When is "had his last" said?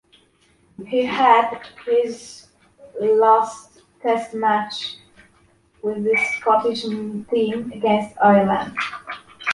1.05-3.83